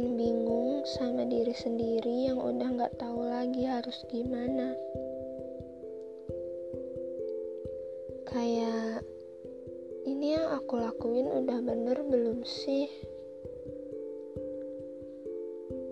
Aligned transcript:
dan 0.00 0.16
bingung 0.16 0.80
sama 0.88 1.28
diri 1.28 1.52
sendiri 1.52 2.32
yang 2.32 2.40
udah 2.40 2.72
gak 2.72 2.96
tahu 2.96 3.20
lagi 3.20 3.68
harus 3.68 4.00
gimana. 4.08 4.72
Kayak 8.24 9.04
ini 10.08 10.40
yang 10.40 10.56
aku 10.56 10.80
lakuin 10.80 11.28
udah 11.28 11.60
bener 11.60 12.00
belum 12.00 12.40
sih? 12.48 12.88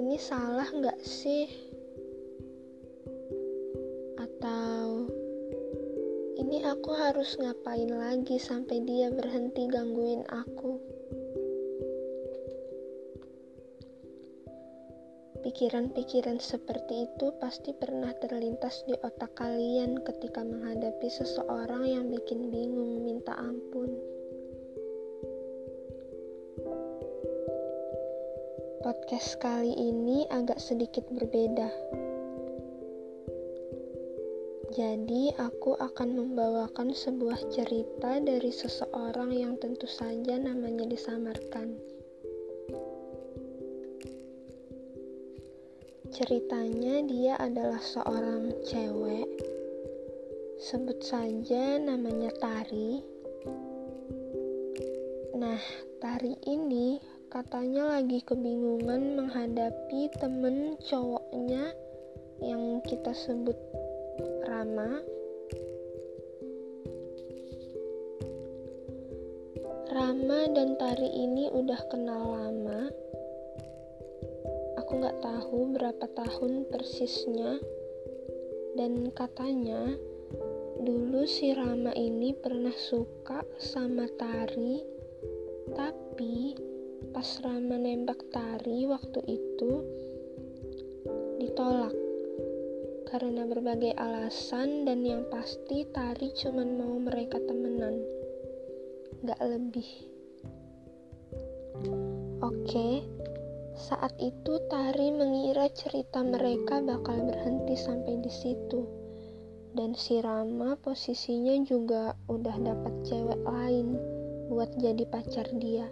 Ini 0.00 0.16
salah 0.16 0.72
gak 0.80 1.04
sih? 1.04 1.44
Atau 4.16 5.12
ini 6.40 6.64
aku 6.64 6.96
harus 6.96 7.36
ngapain 7.36 7.92
lagi 7.92 8.40
sampai 8.40 8.80
dia 8.80 9.12
berhenti 9.12 9.68
gangguin 9.68 10.24
aku? 10.24 10.89
Pikiran-pikiran 15.60 16.40
seperti 16.40 17.04
itu 17.04 17.36
pasti 17.36 17.76
pernah 17.76 18.16
terlintas 18.16 18.80
di 18.88 18.96
otak 18.96 19.36
kalian 19.36 20.00
ketika 20.08 20.40
menghadapi 20.40 21.04
seseorang 21.12 21.84
yang 21.84 22.08
bikin 22.08 22.48
bingung 22.48 23.04
minta 23.04 23.36
ampun. 23.36 23.92
Podcast 28.80 29.36
kali 29.36 29.76
ini 29.76 30.24
agak 30.32 30.56
sedikit 30.56 31.04
berbeda. 31.12 31.68
Jadi, 34.72 35.36
aku 35.36 35.76
akan 35.76 36.08
membawakan 36.24 36.96
sebuah 36.96 37.52
cerita 37.52 38.16
dari 38.16 38.48
seseorang 38.48 39.36
yang 39.36 39.60
tentu 39.60 39.84
saja 39.84 40.40
namanya 40.40 40.88
disamarkan. 40.88 41.99
Ceritanya 46.10 47.06
dia 47.06 47.38
adalah 47.38 47.78
seorang 47.78 48.50
cewek. 48.66 49.30
Sebut 50.58 50.98
saja 51.06 51.78
namanya 51.78 52.34
Tari. 52.42 52.98
Nah, 55.38 55.62
Tari 56.02 56.34
ini 56.50 56.98
katanya 57.30 57.94
lagi 57.94 58.26
kebingungan 58.26 59.22
menghadapi 59.22 60.10
temen 60.18 60.74
cowoknya 60.82 61.70
yang 62.42 62.82
kita 62.82 63.14
sebut 63.14 63.54
Rama. 64.50 64.98
Rama 69.94 70.40
dan 70.58 70.74
Tari 70.74 71.06
ini 71.06 71.46
udah 71.54 71.80
kenal 71.86 72.34
lama 72.34 73.09
aku 74.90 75.06
nggak 75.06 75.22
tahu 75.22 75.58
berapa 75.70 76.06
tahun 76.18 76.66
persisnya. 76.66 77.62
Dan 78.74 79.14
katanya 79.14 79.94
dulu 80.82 81.30
si 81.30 81.54
Rama 81.54 81.94
ini 81.94 82.34
pernah 82.34 82.74
suka 82.74 83.46
sama 83.62 84.10
Tari. 84.18 84.82
Tapi 85.70 86.58
pas 87.14 87.30
Rama 87.38 87.78
nembak 87.78 88.18
Tari 88.34 88.82
waktu 88.90 89.22
itu 89.30 89.72
ditolak. 91.38 91.94
Karena 93.14 93.46
berbagai 93.46 93.94
alasan 93.94 94.90
dan 94.90 95.06
yang 95.06 95.22
pasti 95.30 95.86
Tari 95.86 96.34
cuma 96.34 96.66
mau 96.66 96.98
mereka 96.98 97.38
temenan. 97.38 97.94
Gak 99.22 99.38
lebih. 99.38 99.86
Oke 102.42 102.66
okay, 102.66 103.19
saat 103.80 104.12
itu 104.20 104.60
Tari 104.68 105.08
mengira 105.08 105.64
cerita 105.72 106.20
mereka 106.20 106.84
bakal 106.84 107.24
berhenti 107.24 107.80
sampai 107.80 108.20
di 108.20 108.28
situ. 108.28 108.84
Dan 109.72 109.96
si 109.96 110.20
Rama 110.20 110.76
posisinya 110.76 111.56
juga 111.64 112.12
udah 112.28 112.56
dapat 112.60 112.94
cewek 113.08 113.40
lain 113.40 113.96
buat 114.52 114.68
jadi 114.76 115.08
pacar 115.08 115.48
dia. 115.56 115.88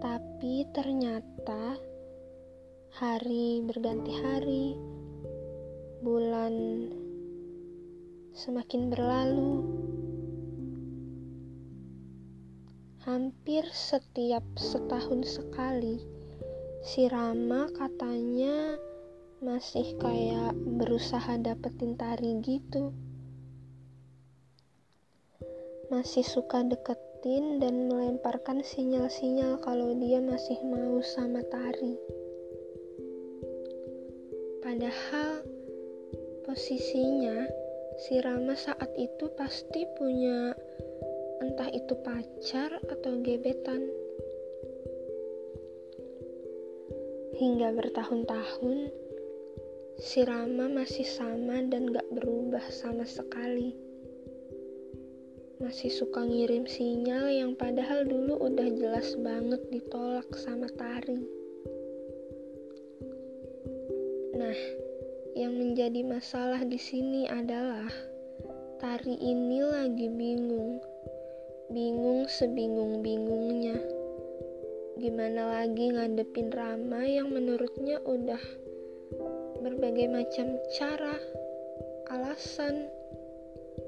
Tapi 0.00 0.64
ternyata 0.72 1.76
hari 2.96 3.60
berganti 3.60 4.12
hari, 4.24 4.66
bulan 6.00 6.88
semakin 8.32 8.88
berlalu, 8.88 9.60
hampir 13.30 13.62
setiap 13.70 14.42
setahun 14.58 15.38
sekali. 15.38 16.02
Si 16.82 17.06
Rama 17.06 17.70
katanya 17.70 18.74
masih 19.38 19.94
kayak 20.02 20.50
berusaha 20.58 21.38
dapetin 21.38 21.94
tari 21.94 22.42
gitu. 22.42 22.90
Masih 25.94 26.26
suka 26.26 26.66
deketin 26.66 27.62
dan 27.62 27.86
melemparkan 27.86 28.66
sinyal-sinyal 28.66 29.62
kalau 29.62 29.94
dia 29.94 30.18
masih 30.18 30.58
mau 30.66 30.98
sama 30.98 31.46
tari. 31.46 31.94
Padahal 34.58 35.46
posisinya 36.50 37.46
si 37.94 38.18
Rama 38.18 38.58
saat 38.58 38.90
itu 38.98 39.30
pasti 39.38 39.86
punya 39.94 40.50
entah 41.40 41.72
itu 41.72 41.96
pacar 42.04 42.68
atau 42.92 43.16
gebetan. 43.24 43.88
Hingga 47.40 47.72
bertahun-tahun, 47.72 48.92
si 49.96 50.20
Rama 50.28 50.68
masih 50.68 51.08
sama 51.08 51.64
dan 51.64 51.88
gak 51.88 52.04
berubah 52.12 52.64
sama 52.68 53.08
sekali. 53.08 53.72
Masih 55.64 55.88
suka 55.88 56.24
ngirim 56.24 56.68
sinyal 56.68 57.32
yang 57.32 57.52
padahal 57.56 58.04
dulu 58.04 58.36
udah 58.36 58.68
jelas 58.76 59.16
banget 59.16 59.60
ditolak 59.72 60.28
sama 60.36 60.68
Tari. 60.76 61.20
Nah, 64.36 64.58
yang 65.36 65.56
menjadi 65.56 66.04
masalah 66.04 66.60
di 66.64 66.76
sini 66.76 67.24
adalah 67.28 67.88
Tari 68.80 69.16
ini 69.20 69.60
lagi 69.64 70.08
bingung 70.08 70.80
bingung 71.70 72.26
sebingung-bingungnya. 72.26 73.78
Gimana 74.98 75.62
lagi 75.62 75.94
ngadepin 75.94 76.50
Rama 76.50 77.06
yang 77.06 77.30
menurutnya 77.30 78.02
udah 78.02 78.42
berbagai 79.62 80.10
macam 80.10 80.58
cara, 80.74 81.14
alasan, 82.10 82.90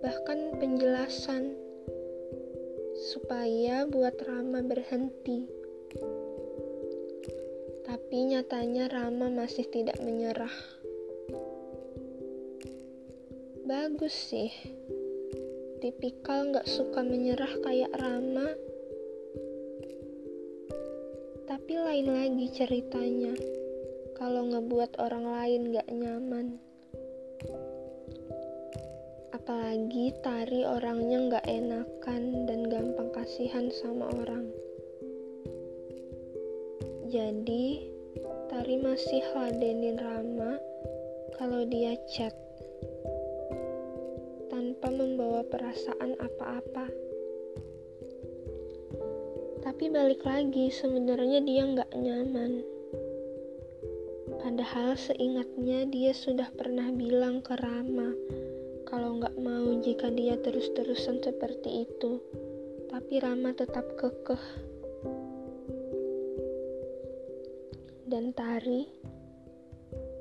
bahkan 0.00 0.56
penjelasan 0.56 1.52
supaya 3.12 3.84
buat 3.84 4.16
Rama 4.24 4.64
berhenti. 4.64 5.44
Tapi 7.84 8.16
nyatanya 8.32 8.88
Rama 8.88 9.28
masih 9.28 9.68
tidak 9.68 10.00
menyerah. 10.00 10.56
Bagus 13.68 14.16
sih 14.16 14.48
tipikal 15.80 16.48
gak 16.52 16.64
suka 16.64 17.04
menyerah 17.04 17.52
kayak 17.60 17.92
Rama. 17.92 18.48
Tapi 21.46 21.72
lain 21.76 22.08
lagi 22.08 22.46
ceritanya 22.52 23.36
kalau 24.16 24.48
ngebuat 24.48 24.96
orang 24.96 25.24
lain 25.28 25.62
gak 25.76 25.88
nyaman. 25.92 26.56
Apalagi 29.36 30.16
Tari 30.24 30.64
orangnya 30.64 31.38
gak 31.38 31.46
enakan 31.46 32.22
dan 32.48 32.60
gampang 32.66 33.12
kasihan 33.12 33.68
sama 33.70 34.08
orang. 34.16 34.48
Jadi, 37.06 37.86
Tari 38.50 38.76
masih 38.82 39.22
ladenin 39.36 40.00
Rama 40.00 40.58
kalau 41.36 41.62
dia 41.68 41.94
chat 42.10 42.34
tanpa 44.76 44.92
membawa 44.92 45.40
perasaan 45.48 46.20
apa-apa. 46.20 46.84
Tapi 49.64 49.88
balik 49.88 50.20
lagi, 50.20 50.68
sebenarnya 50.68 51.40
dia 51.40 51.64
nggak 51.64 51.96
nyaman. 51.96 52.60
Padahal 54.36 54.92
seingatnya 55.00 55.88
dia 55.88 56.12
sudah 56.12 56.52
pernah 56.52 56.92
bilang 56.92 57.40
ke 57.40 57.56
Rama 57.56 58.12
kalau 58.84 59.16
nggak 59.16 59.32
mau 59.40 59.80
jika 59.80 60.12
dia 60.12 60.36
terus-terusan 60.44 61.24
seperti 61.24 61.88
itu. 61.88 62.20
Tapi 62.92 63.16
Rama 63.16 63.56
tetap 63.56 63.96
kekeh. 63.96 64.44
Dan 68.04 68.36
Tari 68.36 68.84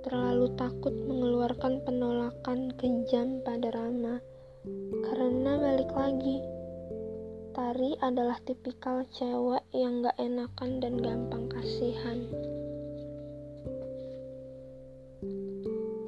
terlalu 0.08 0.48
takut 0.56 0.96
mengeluarkan 0.96 1.84
penolakan 1.84 2.72
kejam 2.80 3.44
pada 3.44 3.68
Rama 3.76 4.35
karena 5.06 5.58
balik 5.62 5.92
lagi 5.94 6.56
Tari 7.56 7.96
adalah 8.04 8.36
tipikal 8.44 9.08
cewek 9.16 9.64
yang 9.72 10.04
gak 10.04 10.20
enakan 10.20 10.84
dan 10.84 11.00
gampang 11.00 11.48
kasihan. 11.48 12.20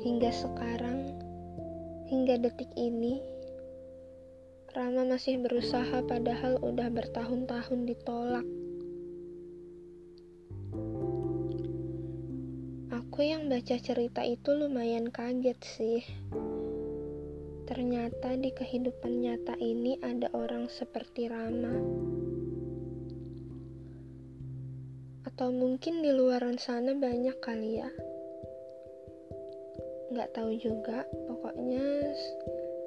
Hingga 0.04 0.28
sekarang, 0.36 1.16
hingga 2.12 2.36
detik 2.44 2.68
ini, 2.76 3.24
Rama 4.76 5.08
masih 5.08 5.40
berusaha 5.40 6.04
padahal 6.04 6.60
udah 6.60 6.92
bertahun-tahun 6.92 7.80
ditolak. 7.96 8.48
Aku 12.92 13.24
yang 13.24 13.48
baca 13.48 13.80
cerita 13.80 14.20
itu 14.28 14.52
lumayan 14.52 15.08
kaget 15.16 15.60
sih. 15.64 16.04
Ternyata 17.68 18.40
di 18.40 18.48
kehidupan 18.56 19.28
nyata 19.28 19.60
ini 19.60 20.00
ada 20.00 20.32
orang 20.32 20.72
seperti 20.72 21.28
Rama. 21.28 21.76
Atau 25.28 25.52
mungkin 25.52 26.00
di 26.00 26.16
luar 26.16 26.48
sana 26.56 26.96
banyak 26.96 27.36
kali 27.44 27.84
ya. 27.84 27.92
Nggak 30.16 30.32
tahu 30.32 30.56
juga, 30.56 31.04
pokoknya 31.28 31.84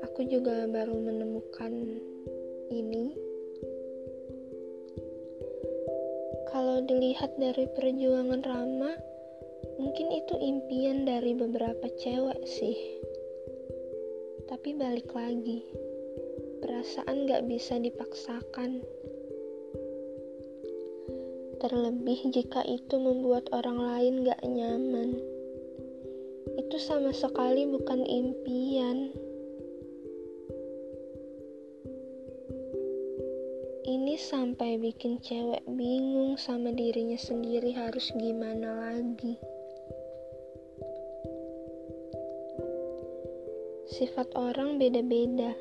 aku 0.08 0.24
juga 0.24 0.64
baru 0.64 0.96
menemukan 0.96 1.72
ini. 2.72 3.12
Kalau 6.48 6.80
dilihat 6.88 7.36
dari 7.36 7.68
perjuangan 7.76 8.40
Rama, 8.40 8.96
mungkin 9.76 10.08
itu 10.08 10.40
impian 10.40 11.04
dari 11.04 11.36
beberapa 11.36 11.84
cewek 12.00 12.40
sih 12.48 12.99
tapi 14.50 14.74
balik 14.74 15.06
lagi, 15.14 15.62
perasaan 16.58 17.30
gak 17.30 17.46
bisa 17.46 17.78
dipaksakan. 17.78 18.82
Terlebih 21.62 22.34
jika 22.34 22.66
itu 22.66 22.98
membuat 22.98 23.46
orang 23.54 23.78
lain 23.78 24.26
gak 24.26 24.42
nyaman. 24.42 25.22
Itu 26.58 26.82
sama 26.82 27.14
sekali 27.14 27.70
bukan 27.70 28.02
impian. 28.02 29.14
Ini 33.86 34.14
sampai 34.18 34.82
bikin 34.82 35.22
cewek 35.22 35.62
bingung 35.78 36.34
sama 36.34 36.74
dirinya 36.74 37.18
sendiri 37.22 37.70
harus 37.70 38.10
gimana 38.18 38.90
lagi. 38.90 39.38
Sifat 44.00 44.32
orang 44.32 44.80
beda-beda, 44.80 45.52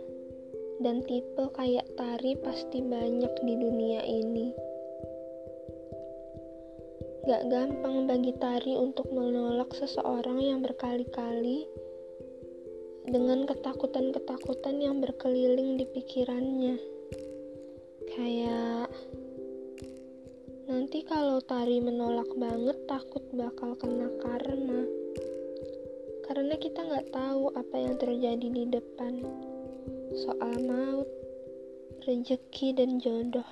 dan 0.79 1.03
tipe 1.03 1.43
kayak 1.59 1.83
tari 1.99 2.39
pasti 2.39 2.79
banyak 2.79 3.35
di 3.43 3.53
dunia 3.59 3.99
ini. 3.99 4.55
Gak 7.27 7.51
gampang 7.51 8.07
bagi 8.07 8.31
tari 8.39 8.79
untuk 8.79 9.11
menolak 9.11 9.75
seseorang 9.75 10.39
yang 10.39 10.63
berkali-kali 10.63 11.67
dengan 13.11 13.43
ketakutan-ketakutan 13.43 14.87
yang 14.87 15.03
berkeliling 15.03 15.75
di 15.75 15.83
pikirannya. 15.83 16.79
Kayak 18.07 18.87
nanti 20.71 21.03
kalau 21.03 21.43
tari 21.43 21.83
menolak 21.83 22.31
banget 22.39 22.87
takut 22.87 23.27
bakal 23.35 23.75
kena 23.75 24.07
karma 24.23 24.87
karena 26.29 26.53
kita 26.61 26.85
nggak 26.85 27.09
tahu 27.09 27.49
apa 27.57 27.73
yang 27.73 27.97
terjadi 27.97 28.47
di 28.53 28.69
depan 28.69 29.25
soal 30.13 30.61
maut, 30.61 31.09
rezeki, 32.05 32.77
dan 32.77 33.01
jodoh. 33.01 33.49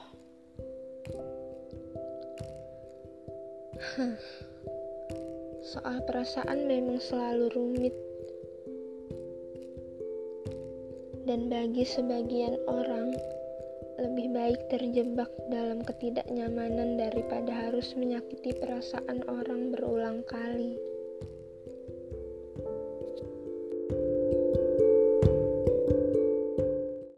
Soal 5.74 6.06
perasaan 6.06 6.70
memang 6.70 7.02
selalu 7.02 7.50
rumit, 7.58 7.98
dan 11.26 11.50
bagi 11.50 11.82
sebagian 11.82 12.62
orang 12.70 13.18
lebih 13.98 14.30
baik 14.38 14.62
terjebak 14.70 15.34
dalam 15.50 15.82
ketidaknyamanan 15.82 17.02
daripada 17.02 17.50
harus 17.50 17.98
menyakiti 17.98 18.54
perasaan 18.54 19.26
orang 19.26 19.74
berulang 19.74 20.22
kali. 20.30 20.78